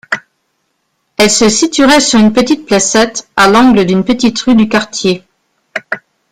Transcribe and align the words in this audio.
Elle 1.17 1.29
se 1.29 1.47
situerait 1.47 1.99
sur 1.99 2.19
une 2.19 2.33
petite 2.33 2.65
placette, 2.65 3.29
à 3.35 3.47
l'angle 3.47 3.85
d'une 3.85 4.03
petite 4.03 4.39
rue 4.41 4.55
du 4.55 4.67
quartier. 4.67 5.23